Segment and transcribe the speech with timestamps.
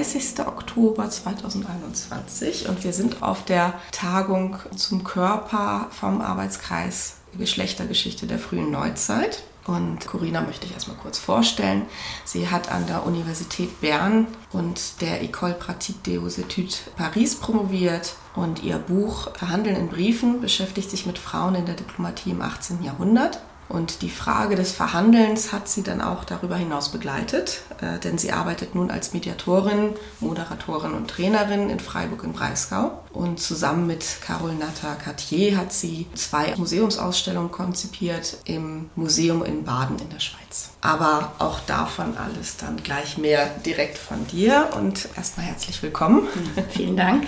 [0.00, 0.46] 30.
[0.46, 8.70] Oktober 2021 und wir sind auf der Tagung zum Körper vom Arbeitskreis Geschlechtergeschichte der frühen
[8.70, 9.42] Neuzeit.
[9.66, 11.82] Und Corinna möchte ich erstmal kurz vorstellen.
[12.24, 18.62] Sie hat an der Universität Bern und der École Pratique des Études Paris promoviert und
[18.62, 22.82] ihr Buch Verhandeln in Briefen beschäftigt sich mit Frauen in der Diplomatie im 18.
[22.82, 23.42] Jahrhundert.
[23.70, 28.32] Und die Frage des Verhandelns hat sie dann auch darüber hinaus begleitet, äh, denn sie
[28.32, 33.04] arbeitet nun als Mediatorin, Moderatorin und Trainerin in Freiburg im Breisgau.
[33.12, 39.98] Und zusammen mit Carol Natta Cartier hat sie zwei Museumsausstellungen konzipiert im Museum in Baden
[39.98, 40.70] in der Schweiz.
[40.80, 44.70] Aber auch davon alles dann gleich mehr direkt von dir.
[44.76, 46.28] Und erstmal herzlich willkommen.
[46.70, 47.26] Vielen Dank.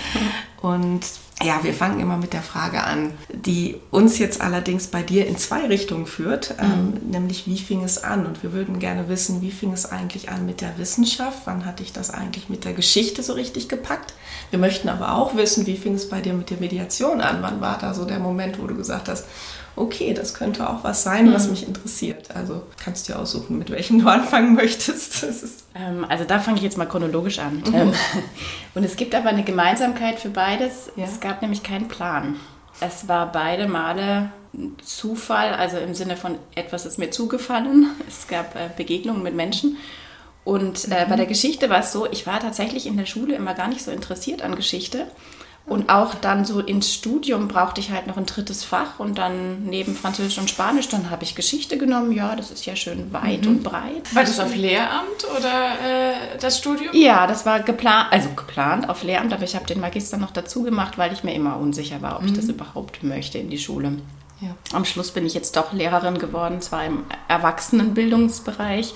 [0.61, 1.05] Und
[1.43, 5.37] ja, wir fangen immer mit der Frage an, die uns jetzt allerdings bei dir in
[5.37, 7.11] zwei Richtungen führt, ähm, mhm.
[7.11, 8.27] nämlich wie fing es an?
[8.27, 11.41] Und wir würden gerne wissen, wie fing es eigentlich an mit der Wissenschaft?
[11.45, 14.15] Wann hatte ich das eigentlich mit der Geschichte so richtig gepackt?
[14.51, 17.39] Wir möchten aber auch wissen, wie fing es bei dir mit der Mediation an?
[17.43, 19.27] Wann war da so der Moment, wo du gesagt hast,
[19.77, 21.51] okay, das könnte auch was sein, was mhm.
[21.51, 22.35] mich interessiert.
[22.35, 25.25] Also kannst du dir aussuchen, mit welchem du anfangen möchtest.
[25.75, 27.63] Ähm, also da fange ich jetzt mal chronologisch an.
[27.67, 27.75] Mhm.
[27.75, 27.93] Ähm,
[28.75, 30.91] und es gibt aber eine Gemeinsamkeit für beides.
[30.97, 31.05] Ja.
[31.05, 32.37] Es gab nämlich keinen Plan.
[32.81, 34.31] Es war beide Male
[34.85, 37.91] Zufall, also im Sinne von etwas ist mir zugefallen.
[38.09, 39.79] Es gab äh, Begegnungen mit Menschen.
[40.45, 41.09] Und äh, mhm.
[41.09, 43.83] bei der Geschichte war es so, ich war tatsächlich in der Schule immer gar nicht
[43.83, 45.07] so interessiert an Geschichte
[45.65, 49.65] und auch dann so ins Studium brauchte ich halt noch ein drittes Fach und dann
[49.65, 52.11] neben Französisch und Spanisch, dann habe ich Geschichte genommen.
[52.13, 53.49] Ja, das ist ja schön weit mhm.
[53.49, 54.13] und breit.
[54.13, 56.91] War das auf Lehramt oder äh, das Studium?
[56.93, 60.65] Ja, das war geplant, also geplant auf Lehramt, aber ich habe den Magister noch dazu
[60.65, 62.29] gemacht, weil ich mir immer unsicher war, ob mhm.
[62.29, 63.99] ich das überhaupt möchte in die Schule.
[64.41, 64.57] Ja.
[64.73, 68.93] Am Schluss bin ich jetzt doch Lehrerin geworden, zwar im Erwachsenenbildungsbereich.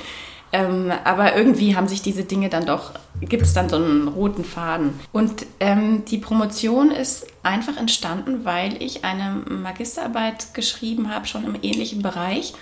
[0.56, 4.42] Ähm, aber irgendwie haben sich diese Dinge dann doch, gibt es dann so einen roten
[4.42, 4.98] Faden.
[5.12, 11.58] Und ähm, die Promotion ist einfach entstanden, weil ich eine Magisterarbeit geschrieben habe, schon im
[11.60, 12.54] ähnlichen Bereich.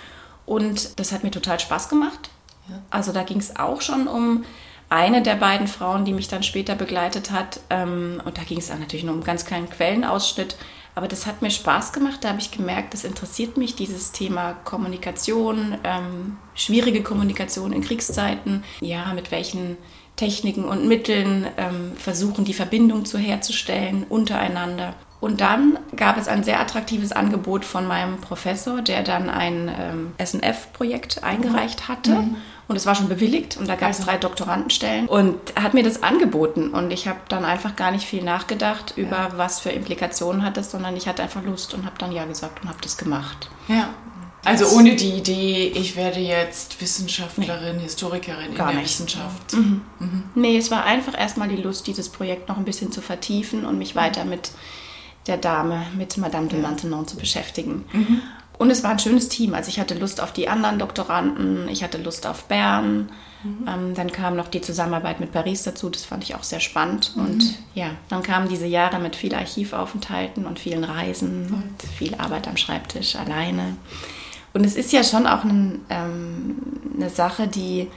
[0.45, 2.29] Und das hat mir total Spaß gemacht.
[2.67, 2.81] Ja.
[2.89, 4.43] Also da ging es auch schon um
[4.89, 7.61] eine der beiden Frauen, die mich dann später begleitet hat.
[7.69, 10.57] Ähm, und da ging es dann natürlich nur um einen ganz kleinen Quellenausschnitt.
[10.95, 12.19] Aber das hat mir Spaß gemacht.
[12.21, 18.63] Da habe ich gemerkt, das interessiert mich, dieses Thema Kommunikation, ähm, schwierige Kommunikation in Kriegszeiten.
[18.79, 19.77] Ja, mit welchen
[20.15, 24.95] Techniken und Mitteln ähm, versuchen, die Verbindung zu herzustellen untereinander.
[25.19, 30.11] Und dann gab es ein sehr attraktives Angebot von meinem Professor, der dann ein ähm,
[30.23, 32.11] SNF-Projekt eingereicht hatte.
[32.11, 32.35] Mhm.
[32.67, 34.09] Und es war schon bewilligt und da gab es also.
[34.09, 35.07] drei Doktorandenstellen.
[35.07, 39.17] Und hat mir das angeboten und ich habe dann einfach gar nicht viel nachgedacht über,
[39.17, 39.31] ja.
[39.35, 42.63] was für Implikationen hat das, sondern ich hatte einfach Lust und habe dann Ja gesagt
[42.63, 43.49] und habe das gemacht.
[43.67, 43.89] Ja.
[44.45, 47.83] Also ohne die Idee, ich werde jetzt Wissenschaftlerin, nee.
[47.83, 48.83] Historikerin in der nicht.
[48.83, 49.53] Wissenschaft.
[49.53, 49.81] Mhm.
[49.99, 50.23] Mhm.
[50.35, 53.79] Nee, es war einfach erstmal die Lust, dieses Projekt noch ein bisschen zu vertiefen und
[53.79, 54.51] mich weiter mit
[55.25, 57.85] der Dame, mit Madame de Maintenon zu beschäftigen.
[57.91, 58.21] Mhm.
[58.57, 59.53] Und es war ein schönes Team.
[59.53, 63.09] Also ich hatte Lust auf die anderen Doktoranden, ich hatte Lust auf Bern.
[63.43, 63.67] Mhm.
[63.67, 67.15] Ähm, dann kam noch die Zusammenarbeit mit Paris dazu, das fand ich auch sehr spannend.
[67.15, 67.25] Mhm.
[67.25, 71.53] Und ja, dann kamen diese Jahre mit viel Archivaufenthalten und vielen Reisen mhm.
[71.53, 73.75] und viel Arbeit am Schreibtisch alleine.
[74.53, 76.55] Und es ist ja schon auch ein, ähm,
[76.95, 77.89] eine Sache, die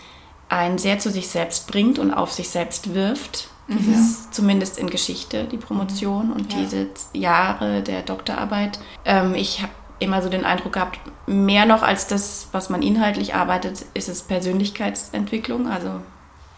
[0.48, 3.50] einen sehr zu sich selbst bringt und auf sich selbst wirft.
[3.70, 4.30] Dieses, ja.
[4.30, 6.60] zumindest in Geschichte, die Promotion und ja.
[6.60, 8.78] diese Jahre der Doktorarbeit.
[9.04, 13.34] Ähm, ich habe immer so den Eindruck gehabt, mehr noch als das, was man inhaltlich
[13.34, 16.00] arbeitet, ist es Persönlichkeitsentwicklung, also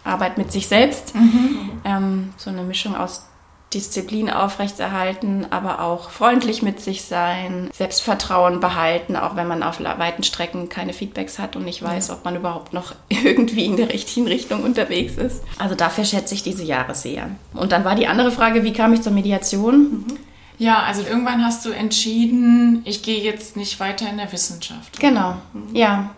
[0.05, 1.15] Arbeit mit sich selbst.
[1.15, 1.71] Mhm.
[1.85, 3.27] Ähm, so eine Mischung aus
[3.73, 10.25] Disziplin aufrechterhalten, aber auch freundlich mit sich sein, Selbstvertrauen behalten, auch wenn man auf weiten
[10.25, 12.15] Strecken keine Feedbacks hat und nicht weiß, ja.
[12.15, 15.45] ob man überhaupt noch irgendwie in der richtigen Richtung unterwegs ist.
[15.59, 17.31] Also dafür schätze ich diese Jahre sehr.
[17.55, 19.91] Und dann war die andere Frage, wie kam ich zur Mediation?
[19.91, 20.19] Mhm.
[20.61, 25.01] Ja, also irgendwann hast du entschieden, ich gehe jetzt nicht weiter in der Wissenschaft.
[25.01, 25.75] Genau, mhm.
[25.75, 26.11] ja.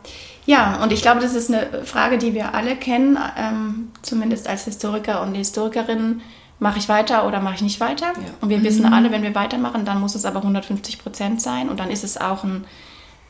[0.47, 4.65] Ja, und ich glaube, das ist eine Frage, die wir alle kennen, ähm, zumindest als
[4.65, 6.23] Historiker und Historikerinnen
[6.59, 8.07] mache ich weiter oder mache ich nicht weiter.
[8.07, 8.35] Ja.
[8.41, 8.65] Und wir mhm.
[8.65, 12.03] wissen alle, wenn wir weitermachen, dann muss es aber 150 Prozent sein und dann ist
[12.03, 12.65] es auch ein,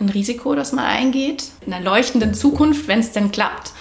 [0.00, 3.73] ein Risiko, das man eingeht, in einer leuchtenden Zukunft, wenn es denn klappt.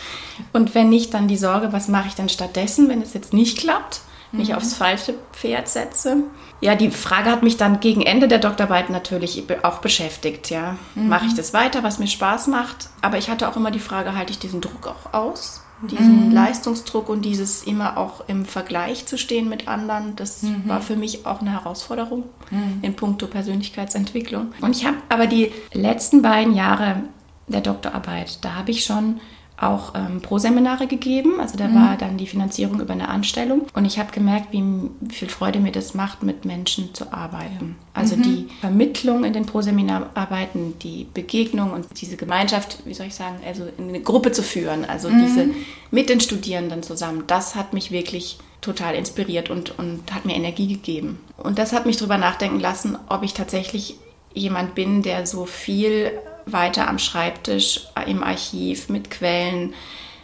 [0.51, 3.57] Und wenn nicht, dann die Sorge, was mache ich denn stattdessen, wenn es jetzt nicht
[3.57, 4.01] klappt,
[4.31, 4.55] mich mhm.
[4.55, 6.17] aufs falsche Pferd setze.
[6.61, 10.49] Ja, die Frage hat mich dann gegen Ende der Doktorarbeit natürlich auch beschäftigt.
[10.49, 11.09] Ja, mhm.
[11.09, 12.89] mache ich das weiter, was mir Spaß macht?
[13.01, 15.61] Aber ich hatte auch immer die Frage, halte ich diesen Druck auch aus?
[15.87, 16.31] diesen mhm.
[16.31, 20.67] Leistungsdruck und dieses immer auch im Vergleich zu stehen mit anderen, das mhm.
[20.67, 22.79] war für mich auch eine Herausforderung mhm.
[22.81, 24.53] in puncto Persönlichkeitsentwicklung.
[24.61, 27.03] Und ich habe aber die letzten beiden Jahre
[27.47, 29.19] der Doktorarbeit, da habe ich schon
[29.61, 31.39] auch ähm, Pro-Seminare gegeben.
[31.39, 31.75] Also da mhm.
[31.75, 33.67] war dann die Finanzierung über eine Anstellung.
[33.73, 34.63] Und ich habe gemerkt, wie,
[35.09, 37.75] viel Freude mir das macht, mit Menschen zu arbeiten.
[37.93, 38.23] Also mhm.
[38.23, 43.67] die Vermittlung in den Pro-Seminararbeiten, die Begegnung und diese Gemeinschaft, wie soll ich sagen, also
[43.77, 45.21] in eine Gruppe zu führen, also mhm.
[45.21, 45.49] diese
[45.91, 50.67] mit den Studierenden zusammen, das hat mich wirklich total inspiriert und, und hat mir Energie
[50.67, 51.19] gegeben.
[51.37, 53.95] Und das hat mich darüber nachdenken lassen, ob ich tatsächlich
[54.33, 56.11] jemand bin, der so viel
[56.53, 59.73] weiter am Schreibtisch, im Archiv, mit Quellen,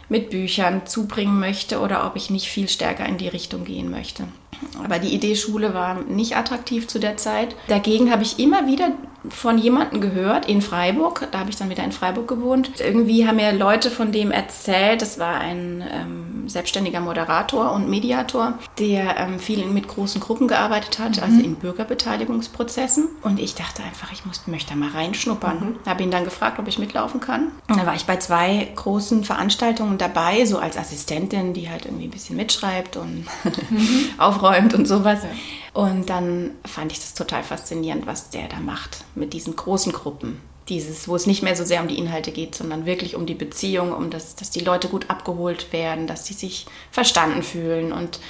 [0.08, 4.24] mit Büchern zubringen möchte oder ob ich nicht viel stärker in die Richtung gehen möchte.
[4.82, 7.54] Aber die Idee Schule war nicht attraktiv zu der Zeit.
[7.68, 8.92] Dagegen habe ich immer wieder
[9.28, 11.28] von jemandem gehört in Freiburg.
[11.32, 12.80] Da habe ich dann wieder in Freiburg gewohnt.
[12.80, 18.54] Irgendwie haben mir Leute von dem erzählt, das war ein ähm, selbstständiger Moderator und Mediator,
[18.78, 21.22] der ähm, viel mit großen Gruppen gearbeitet hat, mhm.
[21.22, 23.08] also in Bürgerbeteiligungsprozessen.
[23.22, 25.60] Und ich dachte einfach, ich muss, möchte da mal reinschnuppern.
[25.60, 25.76] Mhm.
[25.86, 27.48] Habe ihn dann gefragt, ob ich mitlaufen kann.
[27.68, 32.04] Und dann war ich bei zwei großen Veranstaltungen dabei, so als Assistentin, die halt irgendwie
[32.04, 33.24] ein bisschen mitschreibt und
[33.70, 34.10] mhm.
[34.18, 35.22] aufräumt und sowas.
[35.24, 35.30] Ja.
[35.72, 40.40] Und dann fand ich das total faszinierend, was der da macht mit diesen großen Gruppen.
[40.68, 43.34] Dieses, wo es nicht mehr so sehr um die Inhalte geht, sondern wirklich um die
[43.34, 48.20] Beziehung, um das, dass die Leute gut abgeholt werden, dass sie sich verstanden fühlen und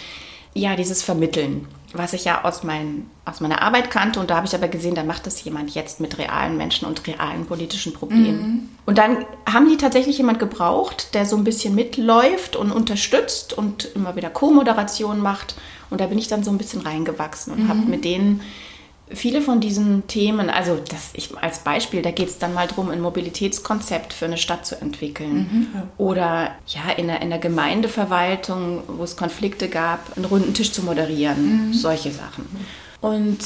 [0.59, 4.21] ja, dieses Vermitteln, was ich ja aus, mein, aus meiner Arbeit kannte.
[4.21, 7.07] Und da habe ich aber gesehen, da macht das jemand jetzt mit realen Menschen und
[7.07, 8.41] realen politischen Problemen.
[8.41, 8.69] Mhm.
[8.85, 13.85] Und dann haben die tatsächlich jemand gebraucht, der so ein bisschen mitläuft und unterstützt und
[13.95, 15.55] immer wieder Co-Moderation macht.
[15.91, 17.69] Und da bin ich dann so ein bisschen reingewachsen und mhm.
[17.69, 18.43] habe mit denen
[19.13, 22.91] viele von diesen Themen, also das ich als Beispiel, da geht es dann mal darum,
[22.91, 25.35] ein Mobilitätskonzept für eine Stadt zu entwickeln.
[25.73, 25.83] Mhm.
[25.97, 30.83] Oder ja, in der, in der Gemeindeverwaltung, wo es Konflikte gab, einen runden Tisch zu
[30.83, 31.75] moderieren, mhm.
[31.75, 32.47] solche Sachen.
[33.01, 33.39] Und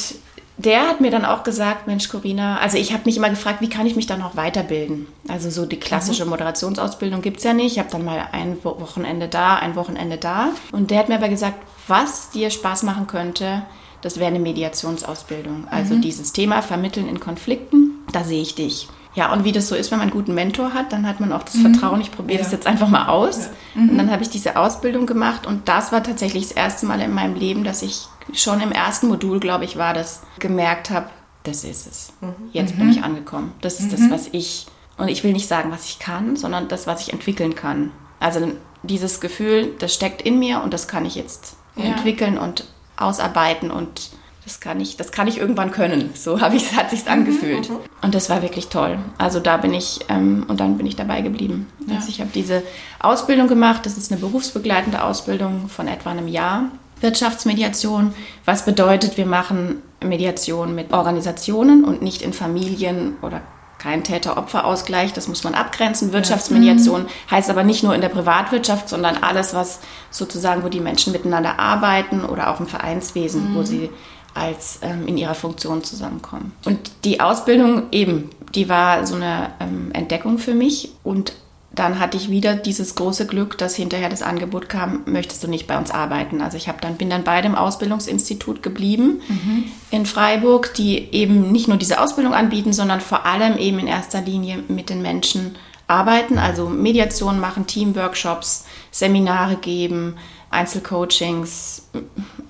[0.59, 3.69] der hat mir dann auch gesagt, Mensch, Corinna, also ich habe mich immer gefragt, wie
[3.69, 5.07] kann ich mich dann noch weiterbilden?
[5.29, 6.31] Also so die klassische mhm.
[6.31, 7.73] Moderationsausbildung gibt es ja nicht.
[7.73, 10.51] Ich habe dann mal ein Wochenende da, ein Wochenende da.
[10.71, 11.57] Und der hat mir aber gesagt,
[11.89, 13.63] was dir Spaß machen könnte,
[14.03, 15.67] das wäre eine Mediationsausbildung.
[15.71, 16.03] Also mhm.
[16.03, 18.89] dieses Thema Vermitteln in Konflikten, da sehe ich dich.
[19.15, 21.33] Ja, und wie das so ist, wenn man einen guten Mentor hat, dann hat man
[21.33, 21.73] auch das mhm.
[21.73, 22.45] Vertrauen, ich probiere ja.
[22.45, 23.51] das jetzt einfach mal aus.
[23.75, 23.83] Ja.
[23.83, 23.91] Mhm.
[23.91, 27.13] Und dann habe ich diese Ausbildung gemacht und das war tatsächlich das erste Mal in
[27.13, 31.11] meinem Leben, dass ich schon im ersten Modul, glaube ich, war das, gemerkt habe,
[31.43, 32.13] das ist es.
[32.21, 32.35] Mhm.
[32.53, 32.93] Jetzt bin mhm.
[32.93, 33.53] ich angekommen.
[33.61, 34.11] Das ist das, mhm.
[34.11, 37.55] was ich, und ich will nicht sagen, was ich kann, sondern das, was ich entwickeln
[37.55, 37.91] kann.
[38.19, 41.85] Also dieses Gefühl, das steckt in mir und das kann ich jetzt ja.
[41.85, 42.65] entwickeln und
[43.03, 44.11] ausarbeiten und
[44.45, 46.11] das kann ich, das kann ich irgendwann können.
[46.15, 47.69] So habe ich, hat sich's angefühlt.
[47.69, 47.81] Mhm, mhm.
[48.03, 48.99] Und das war wirklich toll.
[49.19, 51.69] Also da bin ich ähm, und dann bin ich dabei geblieben.
[51.87, 51.97] Ja.
[51.97, 52.63] Also ich habe diese
[52.99, 53.87] Ausbildung gemacht.
[53.87, 56.65] Das ist eine berufsbegleitende Ausbildung von etwa einem Jahr.
[57.01, 63.43] Wirtschaftsmediation, was bedeutet, wir machen Mediation mit Organisationen und nicht in Familien oder
[63.83, 66.13] kein Täter-Opfer-Ausgleich, das muss man abgrenzen.
[66.13, 67.37] Wirtschaftsmediation ja.
[67.37, 71.59] heißt aber nicht nur in der Privatwirtschaft, sondern alles, was sozusagen, wo die Menschen miteinander
[71.59, 73.55] arbeiten oder auch im Vereinswesen, mhm.
[73.57, 73.91] wo sie
[74.35, 76.53] als ähm, in ihrer Funktion zusammenkommen.
[76.65, 81.33] Und die Ausbildung eben, die war so eine ähm, Entdeckung für mich und
[81.75, 85.67] dann hatte ich wieder dieses große Glück, dass hinterher das Angebot kam, möchtest du nicht
[85.67, 86.43] bei uns arbeiten?
[86.43, 89.65] Also ich habe dann bin dann bei dem Ausbildungsinstitut geblieben mhm.
[89.91, 94.21] in Freiburg, die eben nicht nur diese Ausbildung anbieten, sondern vor allem eben in erster
[94.21, 100.17] Linie mit den Menschen arbeiten, also Mediation machen, Teamworkshops, Seminare geben,
[100.51, 101.89] Einzelcoachings,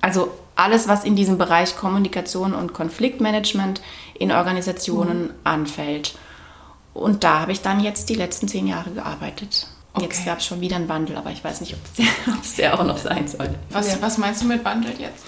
[0.01, 3.81] also alles, was in diesem Bereich Kommunikation und Konfliktmanagement
[4.19, 5.31] in Organisationen mhm.
[5.43, 6.15] anfällt.
[6.93, 9.67] Und da habe ich dann jetzt die letzten zehn Jahre gearbeitet.
[9.95, 10.05] Okay.
[10.05, 11.79] Jetzt gab es schon wieder einen Wandel, aber ich weiß nicht, ob
[12.41, 13.49] es der, auch noch sein soll.
[13.69, 13.97] Was, ja.
[14.01, 15.23] was meinst du mit Wandel jetzt?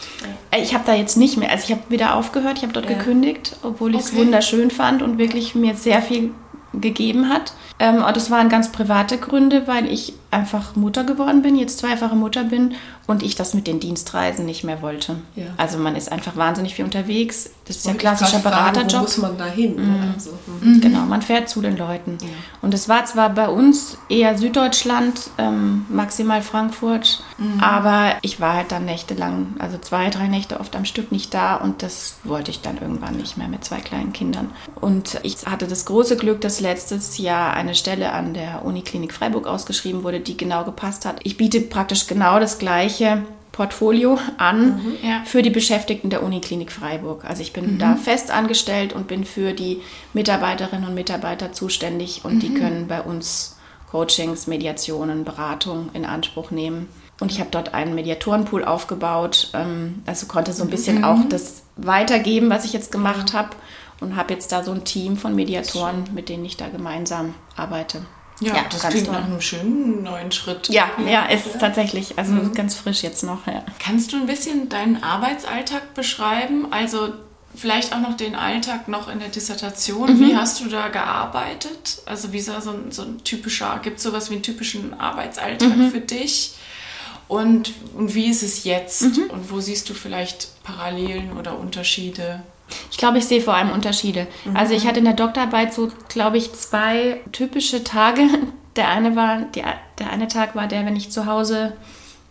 [0.49, 2.89] Äh, ich habe da jetzt nicht mehr, also ich habe wieder aufgehört, ich habe dort
[2.89, 2.97] ja.
[2.97, 4.21] gekündigt, obwohl ich es okay.
[4.21, 6.31] wunderschön fand und wirklich mir sehr viel
[6.73, 7.53] gegeben hat.
[7.77, 12.15] Ähm, und das waren ganz private Gründe, weil ich einfach Mutter geworden bin, jetzt zweifache
[12.15, 12.75] Mutter bin
[13.07, 15.15] und ich das mit den Dienstreisen nicht mehr wollte.
[15.35, 15.45] Ja.
[15.57, 17.51] Also man ist einfach wahnsinnig viel unterwegs.
[17.65, 18.93] Das ist ja ein klassischer Beraterjob.
[18.93, 19.75] Wo muss man da hin?
[19.75, 20.13] Mhm.
[20.13, 20.81] Also, mhm.
[20.81, 22.17] Genau, man fährt zu den Leuten.
[22.21, 22.27] Ja.
[22.61, 27.59] Und es war zwar bei uns eher Süddeutschland, ähm, maximal Frankfurt, mhm.
[27.59, 31.55] aber ich war halt dann nächtelang, also zwei, drei Nächte oft am Stück nicht da
[31.55, 34.51] und das wollte ich dann irgendwann nicht mehr mit zwei kleinen Kindern.
[34.81, 39.47] Und ich hatte das große Glück, dass letztes Jahr eine Stelle an der Uniklinik Freiburg
[39.47, 41.19] ausgeschrieben wurde, die genau gepasst hat.
[41.23, 43.23] Ich biete praktisch genau das gleiche
[43.55, 45.21] Portfolio an mhm, ja.
[45.23, 47.23] für die Beschäftigten der Uniklinik Freiburg.
[47.23, 47.79] Also ich bin mhm.
[47.79, 49.81] da fest angestellt und bin für die
[50.13, 52.39] Mitarbeiterinnen und Mitarbeiter zuständig und mhm.
[52.39, 53.55] die können bei uns
[53.89, 56.89] Coachings, Mediationen, Beratung in Anspruch nehmen.
[57.21, 61.03] Und ich habe dort einen Mediatorenpool aufgebaut, ähm, also konnte so ein bisschen mhm.
[61.05, 63.51] auch das weitergeben, was ich jetzt gemacht habe
[64.01, 68.01] und habe jetzt da so ein Team von Mediatoren, mit denen ich da gemeinsam arbeite.
[68.41, 70.69] Ja, ja das klingt nach einem schönen neuen Schritt.
[70.69, 72.53] Ja, ja, es ist tatsächlich, also mhm.
[72.53, 73.47] ganz frisch jetzt noch.
[73.47, 73.63] Ja.
[73.79, 76.71] Kannst du ein bisschen deinen Arbeitsalltag beschreiben?
[76.71, 77.13] Also
[77.55, 80.17] vielleicht auch noch den Alltag noch in der Dissertation.
[80.17, 80.19] Mhm.
[80.19, 81.99] Wie hast du da gearbeitet?
[82.05, 85.75] Also wie sah so ein, so ein typischer, gibt es sowas wie einen typischen Arbeitsalltag
[85.75, 85.91] mhm.
[85.91, 86.53] für dich?
[87.27, 89.01] Und, und wie ist es jetzt?
[89.01, 89.29] Mhm.
[89.31, 92.43] Und wo siehst du vielleicht Parallelen oder Unterschiede?
[92.91, 94.27] Ich glaube, ich sehe vor allem Unterschiede.
[94.45, 94.55] Mhm.
[94.55, 98.21] Also ich hatte in der Doktorarbeit so, glaube ich, zwei typische Tage.
[98.75, 99.63] Der eine war, die,
[99.99, 101.77] der eine Tag war der, wenn ich zu Hause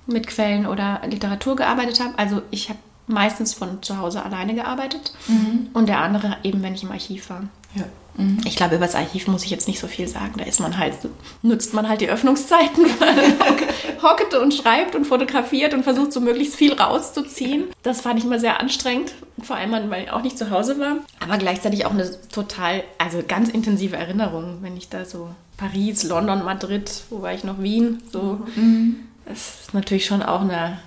[0.07, 2.19] mit Quellen oder Literatur gearbeitet habe.
[2.19, 5.15] Also ich habe meistens von zu Hause alleine gearbeitet.
[5.27, 5.71] Mhm.
[5.73, 7.45] Und der andere eben, wenn ich im Archiv war.
[7.75, 7.85] Ja.
[8.17, 8.41] Mhm.
[8.45, 10.35] Ich glaube, über das Archiv muss ich jetzt nicht so viel sagen.
[10.39, 10.95] Da ist man halt,
[11.43, 12.87] nutzt man halt die Öffnungszeiten,
[14.03, 17.65] hockt und schreibt und fotografiert und versucht so möglichst viel rauszuziehen.
[17.83, 20.97] Das fand ich immer sehr anstrengend, vor allem, weil ich auch nicht zu Hause war.
[21.21, 26.45] Aber gleichzeitig auch eine total, also ganz intensive Erinnerung, wenn ich da so Paris, London,
[26.45, 28.41] Madrid, wo war ich noch, Wien, so.
[28.57, 28.97] Mhm.
[29.27, 30.79] Das ist natürlich schon auch eine,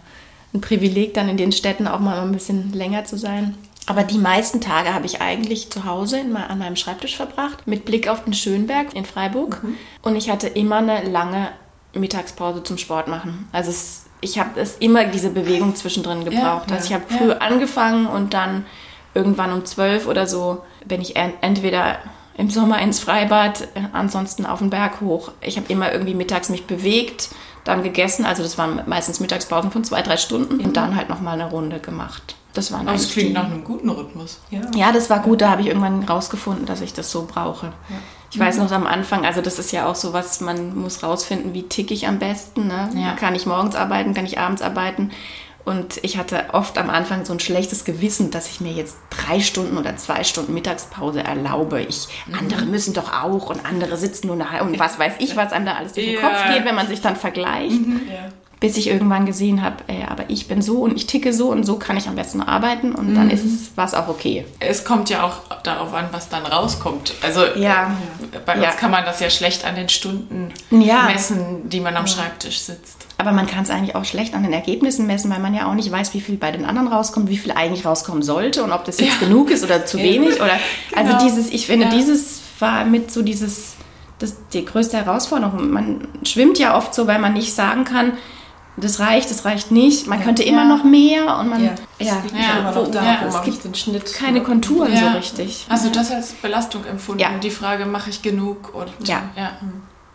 [0.54, 3.56] ein Privileg, dann in den Städten auch mal ein bisschen länger zu sein.
[3.88, 7.86] Aber die meisten Tage habe ich eigentlich zu Hause in, an meinem Schreibtisch verbracht, mit
[7.86, 9.64] Blick auf den Schönberg in Freiburg.
[9.64, 9.78] Mhm.
[10.02, 11.50] Und ich hatte immer eine lange
[11.94, 13.48] Mittagspause zum Sport machen.
[13.54, 16.70] Also es, ich habe es immer diese Bewegung zwischendrin gebraucht.
[16.70, 17.18] Ja, also ich habe ja.
[17.18, 18.66] früh angefangen und dann
[19.14, 21.98] irgendwann um zwölf oder so bin ich entweder
[22.38, 25.32] im Sommer ins Freibad, äh, ansonsten auf den Berg hoch.
[25.42, 27.30] Ich habe immer irgendwie mittags mich bewegt,
[27.64, 28.26] dann gegessen.
[28.26, 30.66] Also das waren meistens Mittagspausen von zwei, drei Stunden mhm.
[30.66, 32.36] und dann halt nochmal eine Runde gemacht.
[32.58, 34.40] Das waren das klingt die, nach einem guten Rhythmus.
[34.50, 34.62] Ja.
[34.74, 35.42] ja, das war gut.
[35.42, 37.68] Da habe ich irgendwann rausgefunden, dass ich das so brauche.
[37.68, 37.98] Ja.
[38.32, 41.54] Ich weiß noch am Anfang, also das ist ja auch so was, man muss rausfinden,
[41.54, 42.68] wie ticke ich am besten.
[42.68, 42.90] Ne?
[42.96, 43.14] Ja.
[43.14, 45.12] Kann ich morgens arbeiten, kann ich abends arbeiten?
[45.66, 49.40] Und ich hatte oft am Anfang so ein schlechtes Gewissen, dass ich mir jetzt drei
[49.40, 51.82] Stunden oder zwei Stunden Mittagspause erlaube.
[51.82, 52.40] Ich, mhm.
[52.40, 55.66] andere müssen doch auch und andere sitzen nur nach und was weiß ich, was einem
[55.66, 56.22] da alles durch den ja.
[56.22, 57.86] Kopf geht, wenn man sich dann vergleicht.
[57.86, 58.02] Mhm.
[58.10, 61.50] Ja bis ich irgendwann gesehen habe, ey, aber ich bin so und ich ticke so
[61.52, 63.16] und so kann ich am besten arbeiten und mhm.
[63.16, 64.46] dann ist es was auch okay.
[64.60, 67.14] Es kommt ja auch darauf an, was dann rauskommt.
[67.22, 67.92] Also ja.
[68.46, 68.72] bei uns ja.
[68.72, 71.04] kann man das ja schlecht an den Stunden ja.
[71.04, 73.06] messen, die man am Schreibtisch sitzt.
[73.20, 75.74] Aber man kann es eigentlich auch schlecht an den Ergebnissen messen, weil man ja auch
[75.76, 78.86] nicht weiß, wie viel bei den anderen rauskommt, wie viel eigentlich rauskommen sollte und ob
[78.86, 80.36] das jetzt genug ist oder zu wenig.
[80.36, 80.54] Oder
[80.96, 81.14] also genau.
[81.14, 83.76] also dieses, ich finde, dieses war mit so dieses
[84.20, 85.70] das die größte Herausforderung.
[85.70, 88.14] Man schwimmt ja oft so, weil man nicht sagen kann,
[88.78, 90.08] das reicht, das reicht nicht.
[90.08, 90.26] Man ja.
[90.26, 93.64] könnte immer noch mehr und man ja, ja, ja wo, da, ja, wo es gibt
[93.64, 95.66] den Schnitt keine Konturen so richtig.
[95.68, 97.22] Du das als Belastung empfunden?
[97.22, 97.38] Ja.
[97.40, 98.74] Die Frage, mache ich genug?
[98.76, 99.24] Und, ja.
[99.36, 99.58] ja.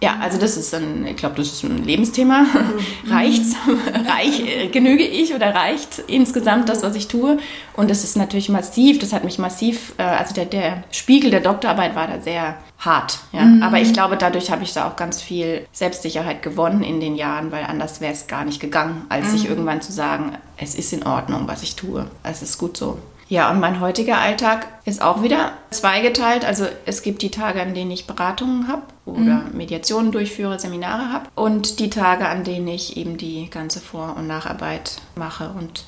[0.02, 2.42] Ja, also das ist ein, ich glaube, das ist ein Lebensthema.
[2.42, 3.08] Mhm.
[3.12, 3.54] Reicht's?
[4.08, 7.38] Reich, äh, genüge ich oder reicht insgesamt das, was ich tue?
[7.74, 11.38] Und das ist natürlich massiv, das hat mich massiv, äh, also der, der Spiegel der
[11.38, 13.20] Doktorarbeit war da sehr hart.
[13.30, 13.44] Ja?
[13.44, 13.62] Mhm.
[13.62, 17.52] Aber ich glaube, dadurch habe ich da auch ganz viel Selbstsicherheit gewonnen in den Jahren,
[17.52, 19.30] weil anders wäre es gar nicht gegangen, als mhm.
[19.30, 22.10] sich irgendwann zu sagen, es ist in Ordnung, was ich tue.
[22.24, 22.98] Es ist gut so.
[23.32, 26.44] Ja, und mein heutiger Alltag ist auch wieder zweigeteilt.
[26.44, 29.56] Also es gibt die Tage, an denen ich Beratungen habe oder mhm.
[29.56, 34.26] Mediationen durchführe, Seminare habe und die Tage, an denen ich eben die ganze Vor- und
[34.26, 35.48] Nacharbeit mache.
[35.58, 35.84] Und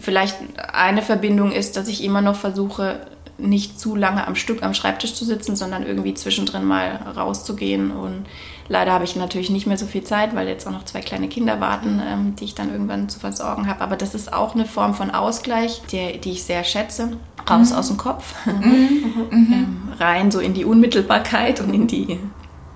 [0.00, 0.36] vielleicht
[0.72, 3.06] eine Verbindung ist, dass ich immer noch versuche,
[3.38, 7.92] nicht zu lange am Stück am Schreibtisch zu sitzen, sondern irgendwie zwischendrin mal rauszugehen.
[7.92, 8.26] Und
[8.70, 11.28] leider habe ich natürlich nicht mehr so viel Zeit, weil jetzt auch noch zwei kleine
[11.28, 13.82] Kinder warten, ähm, die ich dann irgendwann zu versorgen habe.
[13.82, 17.16] Aber das ist auch eine Form von Ausgleich, die, die ich sehr schätze.
[17.48, 17.76] Raus mhm.
[17.76, 19.28] aus dem Kopf, mhm.
[19.32, 22.18] ähm, rein so in die Unmittelbarkeit und in die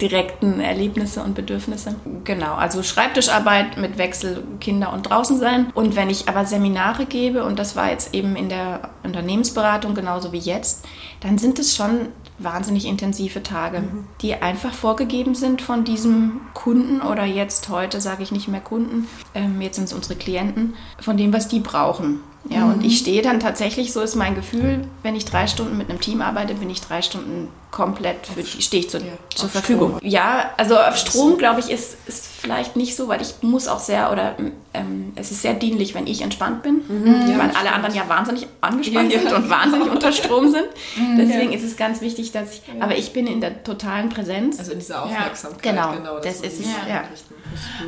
[0.01, 1.95] direkten Erlebnisse und Bedürfnisse.
[2.25, 5.71] Genau, also Schreibtischarbeit mit Wechsel Kinder und draußen sein.
[5.75, 10.33] Und wenn ich aber Seminare gebe, und das war jetzt eben in der Unternehmensberatung genauso
[10.33, 10.85] wie jetzt,
[11.21, 12.09] dann sind es schon
[12.39, 14.07] wahnsinnig intensive Tage, mhm.
[14.21, 19.07] die einfach vorgegeben sind von diesem Kunden oder jetzt heute sage ich nicht mehr Kunden,
[19.35, 22.21] ähm, jetzt sind es unsere Klienten, von dem, was die brauchen.
[22.51, 22.75] Ja, mhm.
[22.75, 26.01] und ich stehe dann tatsächlich, so ist mein Gefühl, wenn ich drei Stunden mit einem
[26.01, 29.97] Team arbeite, bin ich drei Stunden komplett für die, stehe ich zu, ja, zur Verfügung.
[29.97, 30.09] Strom.
[30.09, 33.81] Ja, also auf Strom, glaube ich, ist, ist vielleicht nicht so, weil ich muss auch
[33.81, 34.37] sehr, oder
[34.75, 38.09] ähm, es ist sehr dienlich, wenn ich entspannt bin, mhm, ja, weil alle anderen ja
[38.09, 40.65] wahnsinnig angespannt ja, sind und wahnsinnig unter Strom sind.
[40.97, 44.59] Mhm, Deswegen ist es ganz wichtig, dass ich, aber ich bin in der totalen Präsenz.
[44.59, 45.63] Also in dieser Aufmerksamkeit.
[45.63, 46.67] Genau, genau das, das ist es.
[46.89, 47.05] Ja.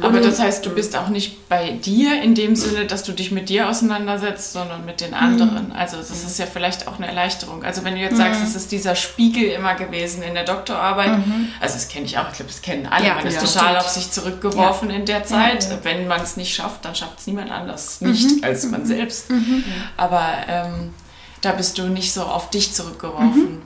[0.01, 3.31] Aber das heißt, du bist auch nicht bei dir in dem Sinne, dass du dich
[3.31, 5.69] mit dir auseinandersetzt, sondern mit den anderen.
[5.69, 5.77] Mhm.
[5.77, 7.65] Also das ist ja vielleicht auch eine Erleichterung.
[7.65, 8.47] Also wenn du jetzt sagst, mhm.
[8.47, 11.49] es ist dieser Spiegel immer gewesen in der Doktorarbeit, mhm.
[11.61, 13.07] also das kenne ich auch, ich glaube, das kennen alle.
[13.07, 13.79] Ja, man ist total stimmt.
[13.79, 15.69] auf sich zurückgeworfen in der Zeit.
[15.83, 18.01] Wenn man es nicht schafft, dann schafft es niemand anders.
[18.01, 18.11] Mhm.
[18.11, 18.87] Nicht als man mhm.
[18.87, 19.31] selbst.
[19.31, 19.65] Mhm.
[19.97, 20.95] Aber ähm,
[21.41, 23.63] da bist du nicht so auf dich zurückgeworfen.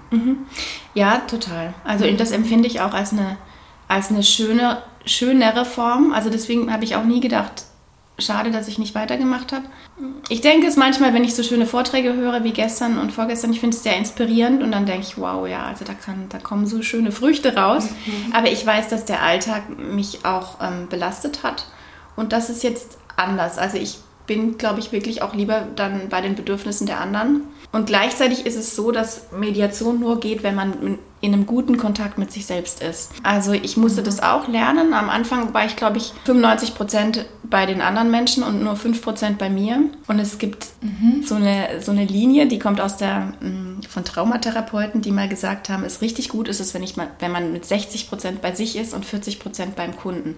[0.95, 1.73] Ja, total.
[1.85, 3.39] Also das empfinde ich auch als eine,
[3.89, 6.13] als eine schöne schönere Form.
[6.13, 7.65] Also deswegen habe ich auch nie gedacht,
[8.21, 9.65] schade, dass ich nicht weitergemacht habe.
[10.29, 13.61] Ich denke es manchmal, wenn ich so schöne Vorträge höre wie gestern und vorgestern, ich
[13.61, 16.67] finde es sehr inspirierend und dann denke ich, wow, ja, also da, kann, da kommen
[16.67, 17.89] so schöne Früchte raus.
[18.07, 18.33] Mhm.
[18.33, 21.67] Aber ich weiß, dass der Alltag mich auch ähm, belastet hat
[22.17, 23.59] und das ist jetzt anders.
[23.59, 27.43] Also ich bin, glaube ich, wirklich auch lieber dann bei den Bedürfnissen der anderen.
[27.73, 32.17] Und gleichzeitig ist es so, dass Mediation nur geht, wenn man in einem guten Kontakt
[32.17, 33.13] mit sich selbst ist.
[33.23, 34.07] Also ich musste mhm.
[34.07, 34.95] das auch lernen.
[34.95, 39.03] Am Anfang war ich, glaube ich, 95 Prozent bei den anderen Menschen und nur 5
[39.03, 39.83] Prozent bei mir.
[40.07, 41.23] Und es gibt mhm.
[41.23, 45.69] so, eine, so eine Linie, die kommt aus der, mm, von Traumatherapeuten, die mal gesagt
[45.69, 48.55] haben, es richtig gut ist es, wenn, ich mal, wenn man mit 60 Prozent bei
[48.55, 50.37] sich ist und 40 Prozent beim Kunden.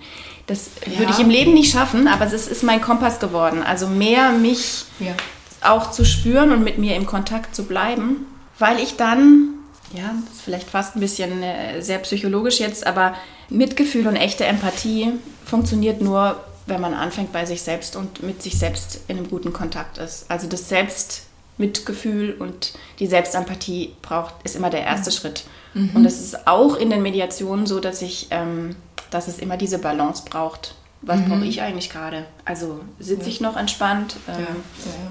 [0.49, 0.99] Das ja.
[0.99, 3.63] würde ich im Leben nicht schaffen, aber es ist, ist mein Kompass geworden.
[3.63, 5.13] Also mehr mich ja.
[5.61, 8.27] auch zu spüren und mit mir im Kontakt zu bleiben,
[8.59, 9.53] weil ich dann
[9.95, 13.15] ja, das ist vielleicht fast ein bisschen äh, sehr psychologisch jetzt, aber
[13.49, 15.13] Mitgefühl und echte Empathie
[15.45, 19.53] funktioniert nur, wenn man anfängt bei sich selbst und mit sich selbst in einem guten
[19.53, 20.31] Kontakt ist.
[20.31, 25.15] Also das Selbstmitgefühl und die Selbstempathie braucht, ist immer der erste mhm.
[25.15, 25.45] Schritt.
[25.75, 25.91] Mhm.
[25.95, 28.77] Und es ist auch in den Mediationen so, dass ich, ähm,
[29.11, 30.75] dass es immer diese Balance braucht.
[31.03, 31.29] Was mhm.
[31.29, 32.27] brauche ich eigentlich gerade?
[32.45, 34.17] Also sitze ich noch entspannt?
[34.29, 34.47] Ähm,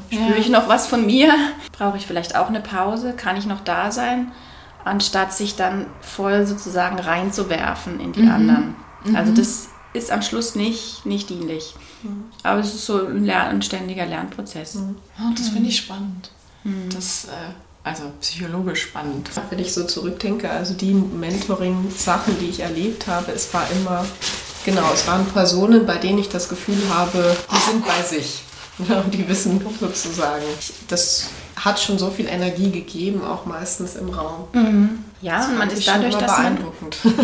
[0.10, 0.18] ja.
[0.18, 1.34] Ja, Spüre ich noch was von mir?
[1.74, 3.14] Brauche ich vielleicht auch eine Pause?
[3.14, 4.32] Kann ich noch da sein?
[4.86, 8.32] Anstatt sich dann voll sozusagen reinzuwerfen in die mhm.
[8.32, 8.76] anderen.
[9.16, 9.36] Also mhm.
[9.36, 11.76] das ist am Schluss nicht, nicht dienlich.
[12.04, 12.26] Mhm.
[12.44, 14.76] Aber es ist so ein, Lern-, ein ständiger Lernprozess.
[14.76, 14.96] Mhm.
[15.36, 16.32] Das finde ich spannend.
[16.64, 16.90] Mhm.
[16.94, 17.30] Das, äh,
[17.84, 19.30] also psychologisch spannend.
[19.50, 24.06] Wenn ich so zurückdenke, also die Mentoring-Sachen, die ich erlebt habe, es war immer,
[24.66, 28.44] genau, es waren Personen, bei denen ich das Gefühl habe, die sind bei sich.
[29.12, 30.46] die wissen sozusagen.
[30.88, 31.30] Das
[31.64, 34.48] hat schon so viel Energie gegeben, auch meistens im Raum.
[34.54, 35.00] Mhm.
[35.22, 36.58] Ja, und man ist dadurch, dass man,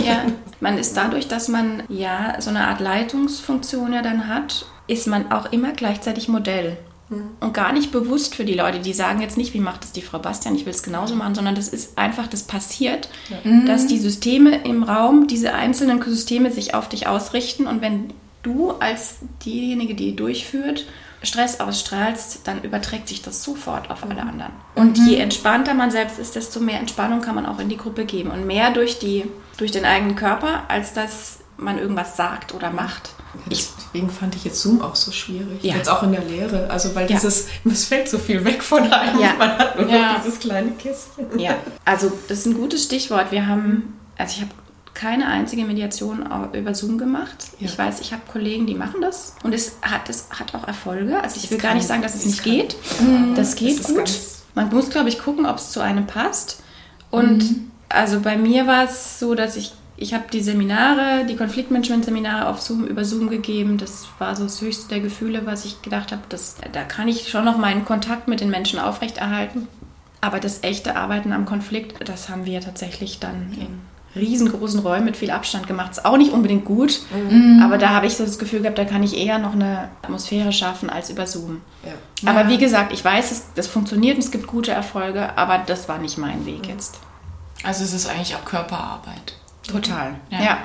[0.05, 0.25] ja,
[0.59, 5.31] man ist dadurch, dass man ja so eine Art Leitungsfunktion ja dann hat, ist man
[5.31, 6.77] auch immer gleichzeitig Modell.
[7.09, 7.29] Mhm.
[7.39, 10.03] Und gar nicht bewusst für die Leute, die sagen jetzt nicht, wie macht das die
[10.03, 13.65] Frau Bastian, ich will es genauso machen, sondern das ist einfach, das passiert, ja.
[13.65, 18.71] Dass die Systeme im Raum, diese einzelnen Systeme sich auf dich ausrichten und wenn du
[18.71, 20.85] als diejenige, die durchführt,
[21.23, 24.51] Stress ausstrahlst, dann überträgt sich das sofort auf alle anderen.
[24.75, 25.07] Und mhm.
[25.07, 28.29] je entspannter man selbst ist, desto mehr Entspannung kann man auch in die Gruppe geben.
[28.31, 29.25] Und mehr durch, die,
[29.57, 33.09] durch den eigenen Körper, als dass man irgendwas sagt oder macht.
[33.49, 35.63] Deswegen fand ich jetzt Zoom auch so schwierig.
[35.63, 35.75] Ja.
[35.75, 36.69] Jetzt auch in der Lehre.
[36.69, 37.71] Also weil dieses, ja.
[37.71, 39.19] es fällt so viel weg von einem.
[39.19, 39.33] Ja.
[39.37, 40.13] Man hat nur ja.
[40.13, 41.39] noch dieses kleine Kistchen.
[41.39, 43.31] Ja, also das ist ein gutes Stichwort.
[43.31, 44.51] Wir haben, also ich habe
[44.97, 47.49] keine einzige Mediation über Zoom gemacht.
[47.59, 47.67] Ja.
[47.67, 51.21] Ich weiß, ich habe Kollegen, die machen das und es hat, es hat auch Erfolge.
[51.21, 52.51] Also ich das will gar nicht sagen, dass es nicht kann.
[52.51, 52.75] geht.
[52.99, 53.35] Mhm.
[53.35, 54.11] Das geht das gut.
[54.55, 56.63] Man muss, glaube ich, gucken, ob es zu einem passt.
[57.11, 57.71] Und mhm.
[57.89, 62.61] also bei mir war es so, dass ich ich habe die Seminare, die Konfliktmanagement-Seminare auf
[62.61, 63.79] Zoom über Zoom gegeben.
[63.79, 66.21] Das war so das höchste der Gefühle, was ich gedacht habe,
[66.71, 69.67] da kann ich schon noch meinen Kontakt mit den Menschen aufrechterhalten.
[70.21, 73.79] Aber das echte Arbeiten am Konflikt, das haben wir tatsächlich dann in
[74.15, 75.91] riesengroßen Räumen mit viel Abstand gemacht.
[75.91, 77.61] Ist auch nicht unbedingt gut, mhm.
[77.63, 80.51] aber da habe ich so das Gefühl gehabt, da kann ich eher noch eine Atmosphäre
[80.51, 81.61] schaffen als über Zoom.
[81.85, 82.29] Ja.
[82.29, 82.49] Aber ja.
[82.49, 85.97] wie gesagt, ich weiß, es, das funktioniert und es gibt gute Erfolge, aber das war
[85.99, 86.99] nicht mein Weg jetzt.
[87.63, 89.35] Also es ist eigentlich auch Körperarbeit.
[89.67, 90.41] Total, ja.
[90.41, 90.57] ja.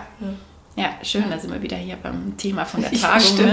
[0.75, 3.37] Ja, schön, da sind wir wieder hier beim Thema von der Tagung.
[3.37, 3.53] Ne?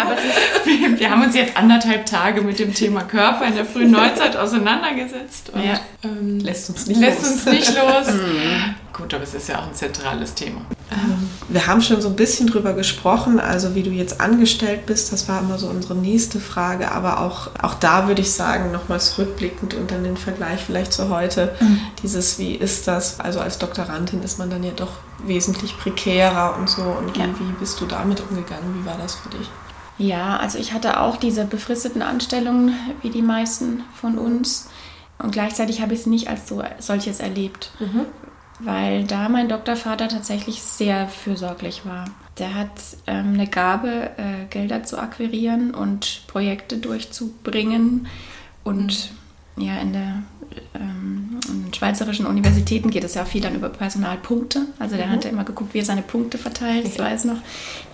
[0.00, 3.90] Aber ist, wir haben uns jetzt anderthalb Tage mit dem Thema Körper in der frühen
[3.90, 5.80] Neuzeit auseinandergesetzt und ja.
[6.04, 7.30] ähm, lässt uns nicht lässt los.
[7.32, 8.06] Uns nicht los.
[8.20, 8.74] Mhm.
[8.92, 10.60] Gut, aber es ist ja auch ein zentrales Thema.
[10.90, 15.12] Ähm, wir haben schon so ein bisschen drüber gesprochen, also wie du jetzt angestellt bist,
[15.12, 19.18] das war immer so unsere nächste Frage, aber auch, auch da würde ich sagen, nochmals
[19.18, 21.80] rückblickend und dann den Vergleich vielleicht zu heute, mhm.
[22.02, 24.92] dieses, wie ist das, also als Doktorandin ist man dann ja doch
[25.24, 26.82] wesentlich prekärer und so.
[26.82, 27.26] Und wie, ja.
[27.26, 28.80] wie bist du damit umgegangen?
[28.80, 29.48] Wie war das für dich?
[29.98, 34.68] Ja, also ich hatte auch diese befristeten Anstellungen wie die meisten von uns.
[35.18, 38.06] Und gleichzeitig habe ich es nicht als so solches erlebt, mhm.
[38.62, 42.04] Weil da mein Doktorvater tatsächlich sehr fürsorglich war.
[42.38, 42.70] Der hat
[43.06, 48.06] ähm, eine Gabe, äh, Gelder zu akquirieren und Projekte durchzubringen.
[48.64, 49.10] Und
[49.56, 49.62] mhm.
[49.62, 50.22] ja, in der
[50.74, 54.66] ähm, in schweizerischen Universitäten geht es ja auch viel dann über Personalpunkte.
[54.78, 55.10] Also der mhm.
[55.10, 56.86] hat ja immer geguckt, wie er seine Punkte verteilt.
[56.86, 57.38] Ich weiß noch,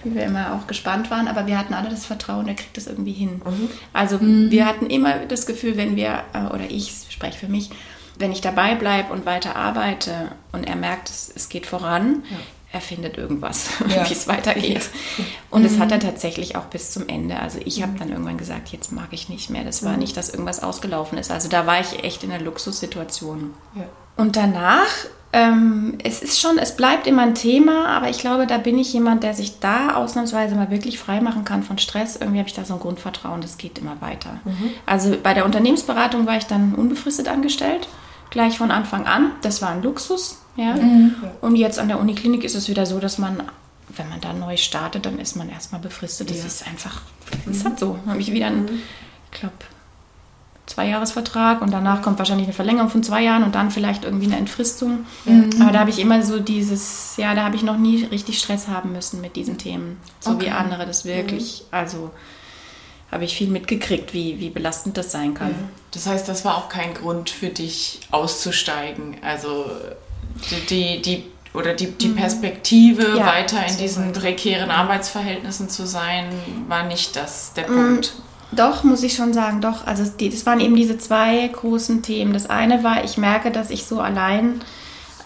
[0.05, 1.29] wie wir immer auch gespannt waren.
[1.29, 3.41] Aber wir hatten alle das Vertrauen, er kriegt das irgendwie hin.
[3.45, 3.69] Mhm.
[3.93, 4.51] Also mhm.
[4.51, 7.71] wir hatten immer das Gefühl, wenn wir, äh, oder ich spreche für mich,
[8.19, 12.37] wenn ich dabei bleibe und weiter arbeite und er merkt, es, es geht voran, ja
[12.77, 14.09] er findet irgendwas, ja.
[14.09, 14.91] wie es weitergeht.
[15.51, 15.67] Und mhm.
[15.67, 17.41] das hat er tatsächlich auch bis zum Ende.
[17.41, 17.99] Also ich habe mhm.
[17.99, 19.65] dann irgendwann gesagt, jetzt mag ich nicht mehr.
[19.65, 20.01] Das war mhm.
[20.01, 21.31] nicht, dass irgendwas ausgelaufen ist.
[21.31, 23.55] Also da war ich echt in einer Luxussituation.
[23.75, 23.85] Ja.
[24.17, 24.89] Und danach,
[25.33, 28.93] ähm, es ist schon, es bleibt immer ein Thema, aber ich glaube, da bin ich
[28.93, 32.17] jemand, der sich da ausnahmsweise mal wirklich frei machen kann von Stress.
[32.17, 34.41] Irgendwie habe ich da so ein Grundvertrauen, das geht immer weiter.
[34.45, 34.71] Mhm.
[34.87, 37.89] Also bei der Unternehmensberatung war ich dann unbefristet angestellt,
[38.31, 39.33] gleich von Anfang an.
[39.43, 40.75] Das war ein Luxus ja?
[40.75, 41.15] Mhm.
[41.41, 43.43] Und jetzt an der Uniklinik ist es wieder so, dass man,
[43.89, 46.31] wenn man da neu startet, dann ist man erstmal befristet.
[46.31, 46.47] Das ja.
[46.47, 47.03] ist einfach,
[47.47, 47.99] das ist halt so.
[48.07, 48.81] Habe ich wieder einen, mhm.
[49.33, 49.55] ich glaube,
[50.65, 54.37] Zweijahresvertrag und danach kommt wahrscheinlich eine Verlängerung von zwei Jahren und dann vielleicht irgendwie eine
[54.37, 55.07] Entfristung.
[55.25, 55.51] Mhm.
[55.61, 58.67] Aber da habe ich immer so dieses, ja, da habe ich noch nie richtig Stress
[58.67, 59.99] haben müssen mit diesen Themen.
[60.19, 60.47] So okay.
[60.47, 61.77] wie andere das wirklich, mhm.
[61.77, 62.11] also
[63.11, 65.51] habe ich viel mitgekriegt, wie, wie belastend das sein kann.
[65.51, 65.69] Ja.
[65.93, 69.17] Das heißt, das war auch kein Grund für dich auszusteigen.
[69.23, 69.71] Also
[70.69, 72.17] die, die, oder die, die mhm.
[72.17, 76.27] Perspektive, ja, weiter in diesen prekären Arbeitsverhältnissen zu sein,
[76.69, 77.75] war nicht das der mhm.
[77.75, 78.13] Punkt.
[78.53, 79.87] Doch, muss ich schon sagen, doch.
[79.87, 82.33] Also die, das waren eben diese zwei großen Themen.
[82.33, 84.61] Das eine war, ich merke, dass ich so allein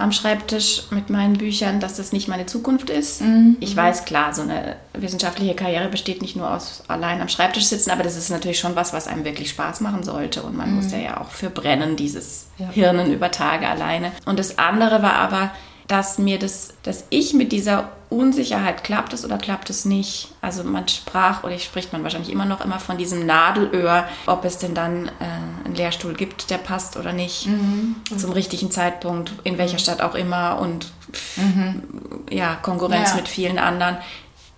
[0.01, 3.21] am Schreibtisch mit meinen Büchern, dass das nicht meine Zukunft ist.
[3.21, 3.57] Mhm.
[3.61, 7.91] Ich weiß, klar, so eine wissenschaftliche Karriere besteht nicht nur aus allein am Schreibtisch sitzen,
[7.91, 10.43] aber das ist natürlich schon was, was einem wirklich Spaß machen sollte.
[10.43, 10.77] Und man mhm.
[10.77, 12.69] muss ja auch für brennen, dieses ja.
[12.71, 14.13] Hirnen über Tage alleine.
[14.25, 15.51] Und das andere war aber,
[15.90, 20.29] dass mir das, dass ich mit dieser Unsicherheit, klappt es oder klappt es nicht?
[20.40, 24.59] Also man sprach, oder spricht man wahrscheinlich immer noch immer von diesem Nadelöhr, ob es
[24.59, 27.96] denn dann äh, einen Lehrstuhl gibt, der passt oder nicht, mhm.
[28.16, 30.92] zum richtigen Zeitpunkt, in welcher Stadt auch immer und
[31.35, 31.83] mhm.
[32.31, 33.16] ja, Konkurrenz ja.
[33.16, 33.96] mit vielen anderen.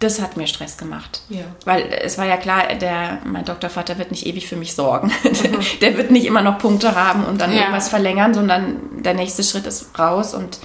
[0.00, 1.22] Das hat mir Stress gemacht.
[1.30, 1.44] Ja.
[1.64, 5.10] Weil es war ja klar, der, mein Doktorvater wird nicht ewig für mich sorgen.
[5.24, 5.58] Mhm.
[5.80, 7.60] der wird nicht immer noch Punkte haben und dann ja.
[7.60, 10.58] irgendwas verlängern, sondern der nächste Schritt ist raus und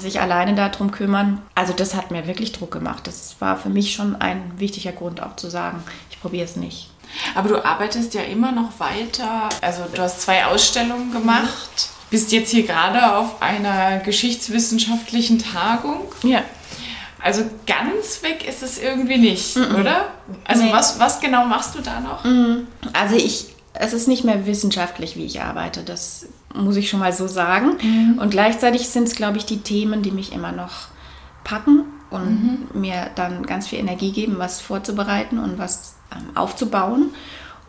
[0.00, 1.42] sich alleine darum kümmern.
[1.54, 3.06] Also das hat mir wirklich Druck gemacht.
[3.06, 6.90] Das war für mich schon ein wichtiger Grund auch zu sagen, ich probiere es nicht.
[7.34, 9.48] Aber du arbeitest ja immer noch weiter.
[9.60, 16.02] Also du hast zwei Ausstellungen gemacht, bist jetzt hier gerade auf einer geschichtswissenschaftlichen Tagung.
[16.22, 16.42] Ja.
[17.22, 19.80] Also ganz weg ist es irgendwie nicht, mm -mm.
[19.80, 20.08] oder?
[20.44, 20.72] Also nee.
[20.72, 22.22] was, was genau machst du da noch?
[22.22, 22.66] Mm.
[22.92, 25.82] Also ich, es ist nicht mehr wissenschaftlich, wie ich arbeite.
[25.84, 27.76] Das muss ich schon mal so sagen.
[27.82, 28.18] Mhm.
[28.18, 30.88] Und gleichzeitig sind es, glaube ich, die Themen, die mich immer noch
[31.42, 32.80] packen und mhm.
[32.80, 37.10] mir dann ganz viel Energie geben, was vorzubereiten und was ähm, aufzubauen.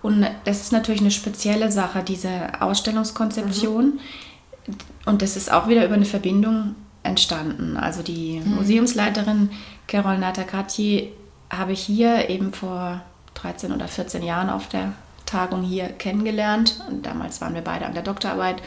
[0.01, 3.85] Und das ist natürlich eine spezielle Sache, diese Ausstellungskonzeption.
[3.85, 4.75] Mhm.
[5.05, 7.77] Und das ist auch wieder über eine Verbindung entstanden.
[7.77, 8.55] Also die mhm.
[8.55, 9.49] Museumsleiterin
[9.87, 11.11] Carol Natakati
[11.49, 13.01] habe ich hier eben vor
[13.35, 14.93] 13 oder 14 Jahren auf der
[15.35, 16.81] Tagung hier kennengelernt.
[16.87, 18.61] Und damals waren wir beide an der Doktorarbeit.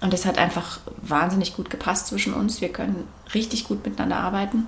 [0.00, 2.60] Und es hat einfach wahnsinnig gut gepasst zwischen uns.
[2.60, 4.66] Wir können richtig gut miteinander arbeiten.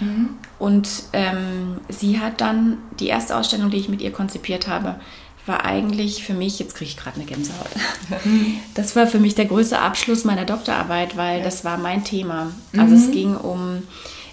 [0.00, 0.28] Mhm.
[0.58, 4.96] Und ähm, sie hat dann die erste Ausstellung, die ich mit ihr konzipiert habe,
[5.46, 7.70] war eigentlich für mich, jetzt kriege ich gerade eine Gänsehaut,
[8.74, 11.44] das war für mich der größte Abschluss meiner Doktorarbeit, weil ja.
[11.44, 12.52] das war mein Thema.
[12.76, 13.02] Also mhm.
[13.02, 13.82] es ging um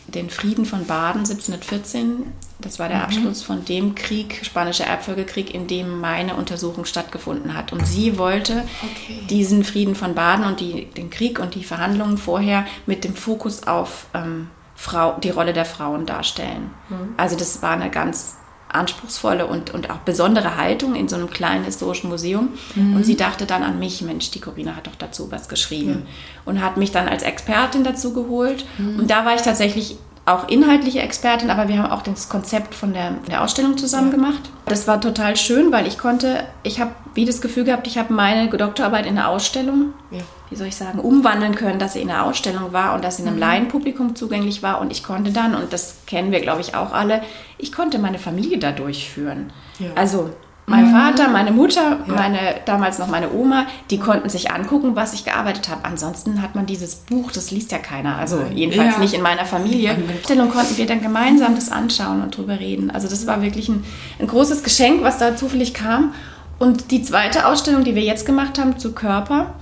[0.07, 2.23] den Frieden von Baden 1714.
[2.59, 3.03] Das war der mhm.
[3.03, 7.71] Abschluss von dem Krieg, Spanischer Erbfolgekrieg, in dem meine Untersuchung stattgefunden hat.
[7.71, 9.21] Und sie wollte okay.
[9.29, 13.63] diesen Frieden von Baden und die, den Krieg und die Verhandlungen vorher mit dem Fokus
[13.67, 16.71] auf ähm, Frau, die Rolle der Frauen darstellen.
[16.89, 17.13] Mhm.
[17.17, 18.36] Also das war eine ganz
[18.69, 22.49] anspruchsvolle und, und auch besondere Haltung in so einem kleinen historischen Museum.
[22.75, 22.95] Mhm.
[22.95, 26.03] Und sie dachte dann an mich, Mensch, die Corinna hat doch dazu was geschrieben.
[26.05, 26.41] Ja.
[26.45, 28.65] Und hat mich dann als Expertin dazu geholt.
[28.77, 28.99] Mhm.
[28.99, 32.93] Und da war ich tatsächlich auch inhaltliche Expertin, aber wir haben auch das Konzept von
[32.93, 34.17] der, der Ausstellung zusammen ja.
[34.17, 34.51] gemacht.
[34.65, 38.13] Das war total schön, weil ich konnte, ich habe wie das Gefühl gehabt, ich habe
[38.13, 40.19] meine Doktorarbeit in der Ausstellung, ja.
[40.49, 43.23] wie soll ich sagen, umwandeln können, dass sie in der Ausstellung war und dass sie
[43.23, 43.39] einem mhm.
[43.39, 44.81] Laienpublikum zugänglich war.
[44.81, 47.21] Und ich konnte dann, und das kennen wir, glaube ich, auch alle,
[47.57, 49.53] ich konnte meine Familie da durchführen.
[49.79, 49.91] Ja.
[49.95, 50.31] Also
[50.69, 50.91] mein mhm.
[50.91, 52.13] Vater, meine Mutter, ja.
[52.13, 55.85] meine, damals noch meine Oma, die konnten sich angucken, was ich gearbeitet habe.
[55.85, 58.17] Ansonsten hat man dieses Buch, das liest ja keiner.
[58.17, 58.99] Also jedenfalls ja.
[58.99, 59.97] nicht in meiner Familie.
[60.25, 62.91] Stellung konnten wir dann gemeinsam das anschauen und drüber reden.
[62.91, 63.85] Also das war wirklich ein,
[64.19, 66.13] ein großes Geschenk, was da zufällig kam.
[66.59, 69.53] Und die zweite Ausstellung, die wir jetzt gemacht haben zu Körper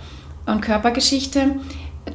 [0.47, 1.57] und Körpergeschichte,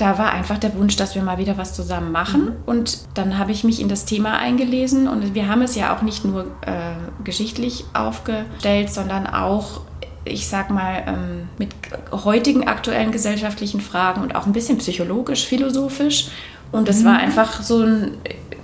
[0.00, 2.44] da war einfach der Wunsch, dass wir mal wieder was zusammen machen.
[2.44, 2.56] Mhm.
[2.64, 5.06] Und dann habe ich mich in das Thema eingelesen.
[5.08, 9.82] Und wir haben es ja auch nicht nur äh, geschichtlich aufgestellt, sondern auch,
[10.24, 11.74] ich sag mal, ähm, mit
[12.12, 16.28] heutigen aktuellen gesellschaftlichen Fragen und auch ein bisschen psychologisch, philosophisch.
[16.72, 17.06] Und es mhm.
[17.06, 18.12] war einfach so ein,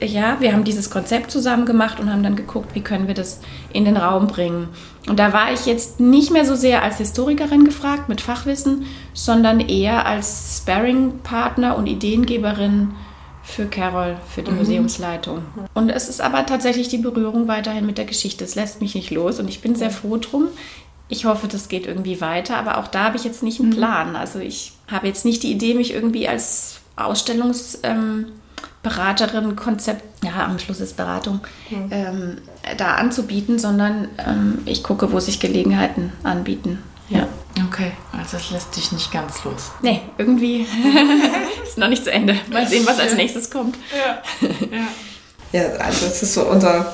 [0.00, 3.40] ja, wir haben dieses Konzept zusammen gemacht und haben dann geguckt, wie können wir das
[3.72, 4.68] in den Raum bringen.
[5.09, 9.61] Und da war ich jetzt nicht mehr so sehr als Historikerin gefragt mit Fachwissen, sondern
[9.61, 12.94] eher als Sparring-Partner und Ideengeberin
[13.42, 14.59] für Carol, für die mhm.
[14.59, 15.42] Museumsleitung.
[15.74, 18.44] Und es ist aber tatsächlich die Berührung weiterhin mit der Geschichte.
[18.44, 20.48] Es lässt mich nicht los und ich bin sehr froh drum.
[21.09, 23.76] Ich hoffe, das geht irgendwie weiter, aber auch da habe ich jetzt nicht einen mhm.
[23.76, 24.16] Plan.
[24.16, 28.32] Also ich habe jetzt nicht die Idee, mich irgendwie als Ausstellungsberaterin, ähm,
[29.57, 31.88] Konzept, ja, am Schluss ist Beratung, mhm.
[31.90, 32.38] ähm,
[32.77, 36.83] da anzubieten, sondern ähm, ich gucke, wo sich Gelegenheiten anbieten.
[37.09, 37.29] Ja.
[37.68, 39.70] Okay, also es lässt dich nicht ganz los.
[39.81, 40.66] Nee, irgendwie
[41.62, 42.37] ist noch nicht zu Ende.
[42.51, 43.77] Mal sehen, was als nächstes kommt.
[43.92, 44.49] Ja,
[45.53, 45.61] ja.
[45.61, 46.92] ja also das ist so unser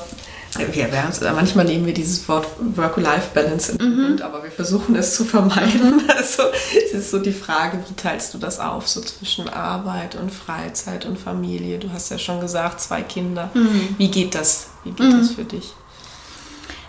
[0.58, 4.02] wir, wir manchmal nehmen wir dieses Wort Work-Life-Balance im mhm.
[4.02, 5.96] Mund, aber wir versuchen es zu vermeiden.
[5.96, 6.02] Mhm.
[6.22, 6.44] Also
[6.76, 11.04] es ist so die Frage, wie teilst du das auf, so zwischen Arbeit und Freizeit
[11.04, 11.78] und Familie?
[11.78, 13.50] Du hast ja schon gesagt, zwei Kinder.
[13.54, 13.96] Mhm.
[13.98, 14.68] Wie geht das?
[14.84, 15.34] Wie geht das mhm.
[15.34, 15.72] für dich?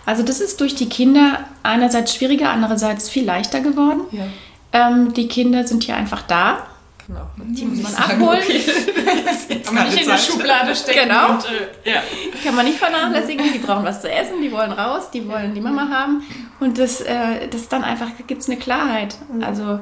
[0.06, 4.02] Also das ist durch die Kinder einerseits schwieriger, andererseits viel leichter geworden.
[4.12, 4.26] Ja.
[4.72, 6.66] Ähm, die Kinder sind hier einfach da
[7.06, 7.26] Genau.
[7.36, 8.40] Die muss man abholen.
[8.42, 9.60] Okay.
[9.64, 11.08] Kann man nicht in der Schublade stecken.
[11.08, 11.32] Genau.
[11.32, 12.02] Und, äh, ja.
[12.42, 13.52] Kann man nicht vernachlässigen.
[13.52, 16.22] Die brauchen was zu essen, die wollen raus, die wollen die Mama haben.
[16.60, 19.16] Und das, äh, das dann einfach, gibt es eine Klarheit.
[19.40, 19.80] Also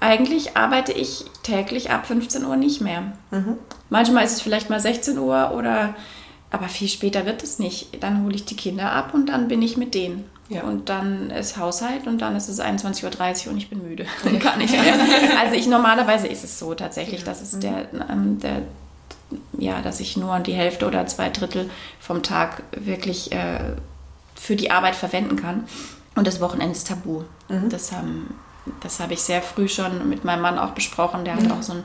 [0.00, 3.12] eigentlich arbeite ich täglich ab 15 Uhr nicht mehr.
[3.30, 3.56] Mhm.
[3.90, 5.94] Manchmal ist es vielleicht mal 16 Uhr oder
[6.50, 8.02] aber viel später wird es nicht.
[8.02, 10.28] Dann hole ich die Kinder ab und dann bin ich mit denen.
[10.52, 10.62] Ja.
[10.62, 14.40] Und dann ist Haushalt und dann ist es 21.30 Uhr und ich bin müde und
[14.40, 14.82] kann nicht mehr.
[15.40, 18.62] Also ich normalerweise ist es so tatsächlich, dass es der, ähm, der
[19.58, 23.60] ja, dass ich nur die Hälfte oder zwei Drittel vom Tag wirklich äh,
[24.34, 25.64] für die Arbeit verwenden kann.
[26.14, 27.22] Und das Wochenende ist tabu.
[27.48, 27.68] Mhm.
[27.70, 28.34] Das, haben,
[28.80, 31.24] das habe ich sehr früh schon mit meinem Mann auch besprochen.
[31.24, 31.44] Der mhm.
[31.44, 31.84] hat auch so einen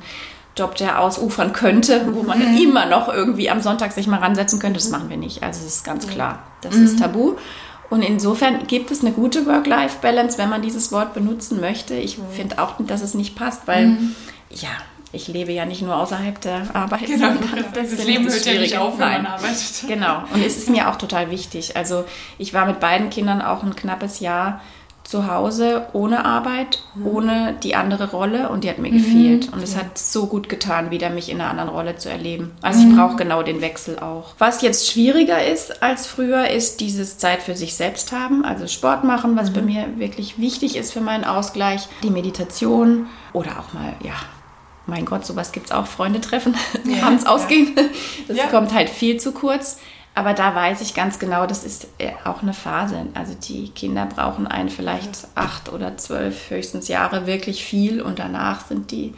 [0.58, 2.58] Job, der ausufern könnte, wo man mhm.
[2.58, 4.80] immer noch irgendwie am Sonntag sich mal ransetzen könnte.
[4.80, 5.44] Das machen wir nicht.
[5.44, 6.40] Also es ist ganz klar.
[6.62, 7.02] Das ist mhm.
[7.02, 7.36] tabu.
[7.90, 11.94] Und insofern gibt es eine gute Work-Life-Balance, wenn man dieses Wort benutzen möchte.
[11.96, 12.24] Ich mhm.
[12.32, 14.16] finde auch, dass es nicht passt, weil, mhm.
[14.50, 14.70] ja,
[15.14, 17.06] ich lebe ja nicht nur außerhalb der Arbeit.
[17.06, 17.32] Genau,
[17.74, 19.86] das, das Leben hört ja nicht auf, wenn man arbeitet.
[19.88, 21.78] Genau, und es ist mir auch total wichtig.
[21.78, 22.04] Also
[22.38, 24.62] ich war mit beiden Kindern auch ein knappes Jahr
[25.08, 27.08] zu Hause ohne Arbeit, mhm.
[27.08, 28.98] ohne die andere Rolle und die hat mir mhm.
[28.98, 29.54] gefehlt.
[29.54, 29.80] Und es ja.
[29.80, 32.52] hat so gut getan, wieder mich in einer anderen Rolle zu erleben.
[32.62, 32.92] Also mhm.
[32.92, 34.36] ich brauche genau den Wechsel auch.
[34.38, 39.06] Was jetzt schwieriger ist als früher, ist dieses Zeit für sich selbst haben, also Sport
[39.06, 39.68] machen, was bei mhm.
[39.68, 44.14] mir wirklich wichtig ist für meinen Ausgleich, die Meditation oder auch mal, ja,
[44.88, 47.76] mein Gott, sowas gibt es auch, Freunde treffen, ja, abends ausgehen.
[48.28, 48.48] Das ja.
[48.48, 49.80] kommt halt viel zu kurz.
[50.18, 53.06] Aber da weiß ich ganz genau, das ist äh, auch eine Phase.
[53.14, 58.66] Also die Kinder brauchen einen vielleicht acht oder zwölf höchstens Jahre wirklich viel und danach
[58.66, 59.14] sind die,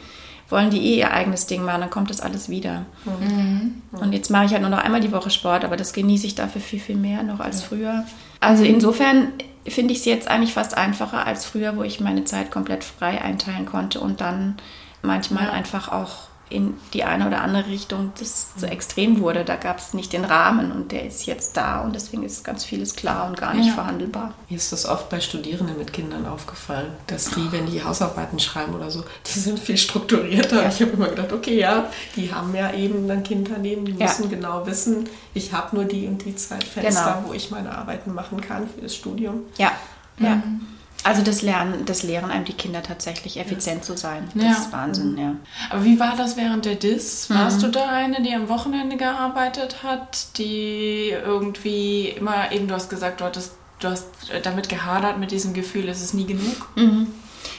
[0.50, 2.84] wollen die eh ihr eigenes Ding machen, dann kommt das alles wieder.
[3.06, 3.80] Mhm.
[3.92, 6.34] Und jetzt mache ich halt nur noch einmal die Woche Sport, aber das genieße ich
[6.34, 8.04] dafür viel, viel mehr noch als früher.
[8.40, 9.28] Also insofern
[9.66, 13.22] finde ich es jetzt eigentlich fast einfacher als früher, wo ich meine Zeit komplett frei
[13.22, 14.56] einteilen konnte und dann
[15.00, 15.52] manchmal ja.
[15.52, 19.44] einfach auch in die eine oder andere Richtung das zu extrem wurde.
[19.44, 22.64] Da gab es nicht den Rahmen und der ist jetzt da und deswegen ist ganz
[22.64, 23.74] vieles klar und gar nicht ja.
[23.74, 24.34] verhandelbar.
[24.48, 28.74] Mir ist das oft bei Studierenden mit Kindern aufgefallen, dass die, wenn die Hausarbeiten schreiben
[28.74, 30.62] oder so, die sind viel strukturierter.
[30.62, 30.68] Ja.
[30.68, 34.24] Ich habe immer gedacht, okay, ja, die haben ja eben ein Kind daneben, die müssen
[34.24, 34.28] ja.
[34.28, 37.28] genau wissen, ich habe nur die und die Zeitfenster, genau.
[37.28, 39.44] wo ich meine Arbeiten machen kann für das Studium.
[39.56, 39.72] Ja,
[40.18, 40.36] ja.
[40.36, 40.66] Mhm.
[41.02, 44.28] Also das Lernen, das lehren einem die Kinder tatsächlich effizient zu sein.
[44.34, 44.50] Das ja.
[44.50, 45.34] ist Wahnsinn, ja.
[45.70, 47.30] Aber wie war das während der DIS?
[47.30, 47.62] Warst mhm.
[47.62, 53.20] du da eine, die am Wochenende gearbeitet hat, die irgendwie immer eben, du hast gesagt,
[53.20, 54.08] du hattest, du hast
[54.42, 56.68] damit gehadert mit diesem Gefühl, es ist nie genug?
[56.76, 57.06] Mhm.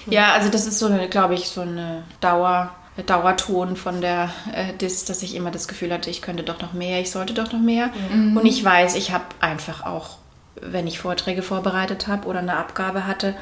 [0.06, 2.72] Ja, also das ist so eine, glaube ich, so eine Dauer.
[3.06, 6.74] Dauerton von der äh, DIS, dass ich immer das Gefühl hatte, ich könnte doch noch
[6.74, 7.90] mehr, ich sollte doch noch mehr.
[8.12, 8.36] Mhm.
[8.36, 10.18] Und ich weiß, ich habe einfach auch
[10.60, 13.36] wenn ich Vorträge vorbereitet habe oder eine Abgabe hatte,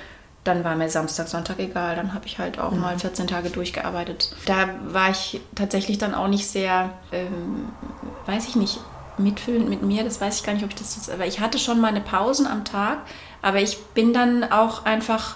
[0.43, 1.95] dann war mir Samstag, Sonntag egal.
[1.95, 2.82] Dann habe ich halt auch mhm.
[2.82, 4.36] mal 14 Tage durchgearbeitet.
[4.45, 7.69] Da war ich tatsächlich dann auch nicht sehr, ähm,
[8.26, 8.80] weiß ich nicht,
[9.17, 10.04] mitfühlend mit mir.
[10.04, 11.10] Das weiß ich gar nicht, ob ich das.
[11.10, 13.00] Aber ich hatte schon meine Pausen am Tag,
[13.41, 15.36] aber ich bin dann auch einfach,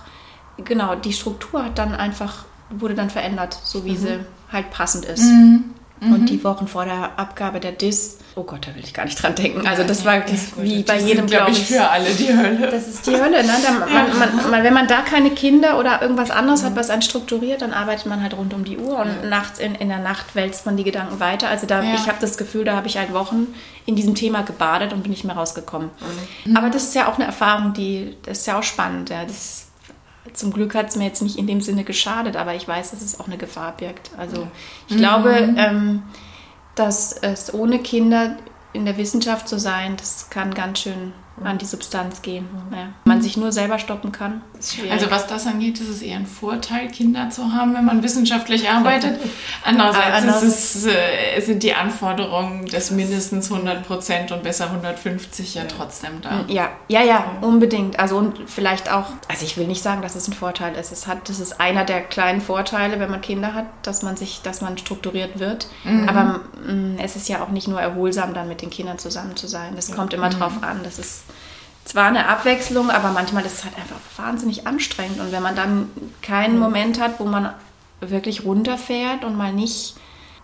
[0.58, 3.98] genau, die Struktur hat dann einfach, wurde dann verändert, so wie mhm.
[3.98, 4.20] sie
[4.52, 5.24] halt passend ist.
[5.24, 5.74] Mhm.
[6.06, 6.26] Und mhm.
[6.26, 9.36] die Wochen vor der Abgabe der DIS, oh Gott, da will ich gar nicht dran
[9.36, 9.66] denken.
[9.66, 12.70] Also das war das ja, wie bei jedem, glaube ich, für alle die Hölle.
[12.72, 13.44] Das ist die Hölle.
[13.44, 13.54] Ne?
[13.94, 16.68] Man, man, man, wenn man da keine Kinder oder irgendwas anderes mhm.
[16.68, 19.30] hat, was einen strukturiert, dann arbeitet man halt rund um die Uhr und ja.
[19.30, 21.48] nachts in, in der Nacht wälzt man die Gedanken weiter.
[21.48, 21.94] Also da, ja.
[21.94, 23.48] ich habe das Gefühl, da habe ich halt Wochen
[23.86, 25.90] in diesem Thema gebadet und bin nicht mehr rausgekommen.
[26.46, 26.58] Mhm.
[26.58, 29.10] Aber das ist ja auch eine Erfahrung, die, das ist ja auch spannend.
[29.10, 29.26] Ja.
[29.26, 29.63] Das
[30.32, 33.02] zum Glück hat es mir jetzt nicht in dem Sinne geschadet, aber ich weiß, dass
[33.02, 34.12] es auch eine Gefahr birgt.
[34.18, 34.48] Also
[34.88, 35.00] ich mhm.
[35.00, 36.04] glaube, ähm,
[36.76, 38.38] dass es ohne Kinder
[38.72, 41.14] in der Wissenschaft zu sein, das kann ganz schön
[41.46, 42.48] an die Substanz gehen.
[42.72, 42.90] Ja.
[43.06, 44.42] Man sich nur selber stoppen kann.
[44.90, 48.70] Also was das angeht, ist es eher ein Vorteil, Kinder zu haben, wenn man wissenschaftlich
[48.70, 49.20] arbeitet.
[49.64, 55.64] Andererseits ah, es, äh, sind die Anforderungen des mindestens 100 Prozent und besser 150 ja
[55.66, 56.46] trotzdem da.
[56.48, 58.00] Ja, ja, ja, unbedingt.
[58.00, 60.92] Also und vielleicht auch, also ich will nicht sagen, dass es ein Vorteil ist.
[60.92, 64.42] Es hat, das ist einer der kleinen Vorteile, wenn man Kinder hat, dass man sich,
[64.44, 65.68] dass man strukturiert wird.
[65.84, 66.08] Mhm.
[66.08, 69.36] Aber mh, mm, es ist ja auch nicht nur erholsam, dann mit den Kindern zusammen
[69.36, 69.76] zu sein.
[69.76, 70.40] Das kommt immer mhm.
[70.40, 70.82] drauf an.
[70.84, 71.24] Das ist
[71.86, 75.20] zwar eine Abwechslung, aber manchmal ist es halt einfach wahnsinnig anstrengend.
[75.20, 75.90] Und wenn man dann
[76.22, 77.54] keinen Moment hat, wo man
[78.00, 79.96] wirklich runterfährt und mal nicht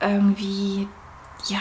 [0.02, 0.88] irgendwie,
[1.48, 1.60] ja,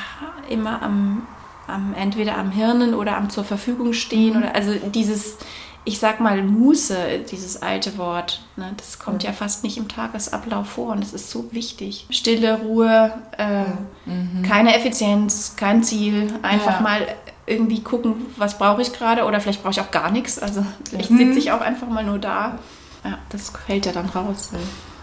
[0.48, 1.26] immer am,
[1.66, 4.42] am entweder am Hirnen oder am zur Verfügung stehen mhm.
[4.42, 5.38] oder also dieses,
[5.84, 10.68] ich sag mal Muße, dieses alte Wort, ne, das kommt ja fast nicht im Tagesablauf
[10.68, 12.06] vor und das ist so wichtig.
[12.10, 13.64] Stille, Ruhe, äh,
[14.04, 14.42] mhm.
[14.42, 16.80] keine Effizienz, kein Ziel, einfach ja.
[16.80, 17.06] mal
[17.48, 20.38] irgendwie gucken, was brauche ich gerade oder vielleicht brauche ich auch gar nichts.
[20.38, 21.18] Also vielleicht mhm.
[21.18, 22.58] sitze ich auch einfach mal nur da.
[23.04, 24.50] Ja, das fällt ja dann raus.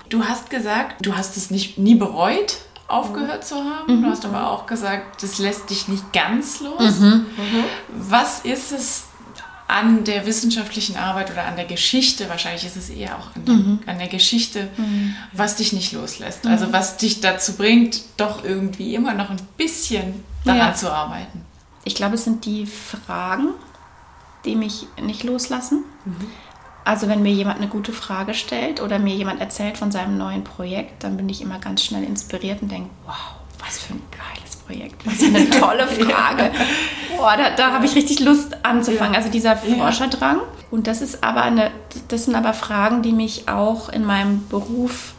[0.09, 3.97] Du hast gesagt, du hast es nicht, nie bereut, aufgehört zu haben.
[3.97, 4.03] Mhm.
[4.03, 6.99] Du hast aber auch gesagt, das lässt dich nicht ganz los.
[6.99, 7.25] Mhm.
[7.37, 7.63] mhm.
[7.97, 9.05] Was ist es
[9.67, 13.55] an der wissenschaftlichen Arbeit oder an der Geschichte, wahrscheinlich ist es eher auch an der,
[13.55, 13.79] mhm.
[13.87, 15.15] an der Geschichte, mhm.
[15.31, 16.45] was dich nicht loslässt?
[16.45, 20.73] Also was dich dazu bringt, doch irgendwie immer noch ein bisschen daran ja.
[20.75, 21.41] zu arbeiten?
[21.85, 23.49] Ich glaube, es sind die Fragen,
[24.43, 25.85] die mich nicht loslassen.
[26.03, 26.27] Mhm.
[26.83, 30.43] Also wenn mir jemand eine gute Frage stellt oder mir jemand erzählt von seinem neuen
[30.43, 33.15] Projekt, dann bin ich immer ganz schnell inspiriert und denke, wow,
[33.59, 36.51] was für ein geiles Projekt, was für eine tolle Frage.
[37.17, 39.15] Boah, da, da habe ich richtig Lust anzufangen.
[39.15, 40.41] Also dieser Forscherdrang.
[40.69, 41.71] Und das ist aber eine,
[42.09, 45.14] das sind aber Fragen, die mich auch in meinem Beruf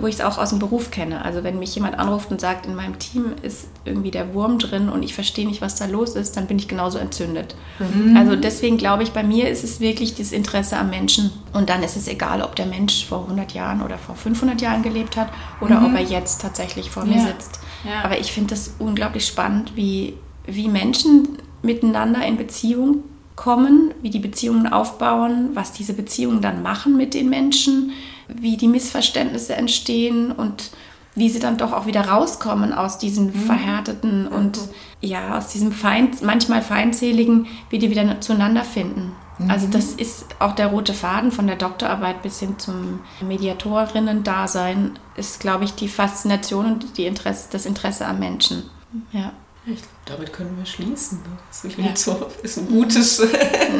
[0.00, 1.24] wo ich es auch aus dem Beruf kenne.
[1.24, 4.88] Also wenn mich jemand anruft und sagt, in meinem Team ist irgendwie der Wurm drin
[4.88, 7.56] und ich verstehe nicht, was da los ist, dann bin ich genauso entzündet.
[7.80, 8.16] Mhm.
[8.16, 11.32] Also deswegen glaube ich, bei mir ist es wirklich das Interesse am Menschen.
[11.52, 14.82] Und dann ist es egal, ob der Mensch vor 100 Jahren oder vor 500 Jahren
[14.82, 15.86] gelebt hat oder mhm.
[15.86, 17.58] ob er jetzt tatsächlich vor mir sitzt.
[17.84, 18.04] Ja.
[18.04, 20.14] Aber ich finde das unglaublich spannend, wie,
[20.46, 23.02] wie Menschen miteinander in Beziehung
[23.34, 27.92] kommen, wie die Beziehungen aufbauen, was diese Beziehungen dann machen mit den Menschen
[28.28, 30.70] wie die Missverständnisse entstehen und
[31.16, 33.46] wie sie dann doch auch wieder rauskommen aus diesen mhm.
[33.46, 34.70] verhärteten und mhm.
[35.00, 39.12] ja, aus diesem Feind, manchmal feindseligen, wie die wieder zueinander finden.
[39.38, 39.50] Mhm.
[39.50, 45.40] Also das ist auch der rote Faden von der Doktorarbeit bis hin zum Mediatorinnen-Dasein, ist,
[45.40, 48.64] glaube ich, die Faszination und die Interesse, das Interesse am Menschen.
[49.12, 49.32] Ja.
[49.68, 51.18] Ich glaube, damit können wir schließen.
[51.18, 51.38] Ne?
[51.48, 51.96] Das ist, ja.
[51.96, 53.18] so, ist ein gutes,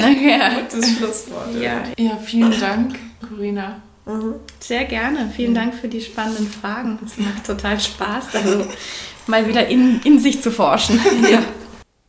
[0.00, 0.60] ja.
[0.60, 1.54] gutes Schlusswort.
[1.54, 1.84] Ja.
[1.96, 3.82] ja, vielen Dank, Corinna.
[4.06, 4.34] Mhm.
[4.60, 5.30] Sehr gerne.
[5.34, 6.98] Vielen Dank für die spannenden Fragen.
[7.04, 8.66] Es macht total Spaß, also
[9.26, 11.00] mal wieder in, in sich zu forschen.
[11.30, 11.42] Ja.